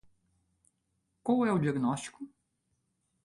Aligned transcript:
Qual 1.23 1.39
é 1.45 1.51
o 1.53 1.59
diagnóstico? 1.63 2.21